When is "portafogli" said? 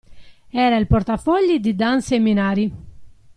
0.87-1.59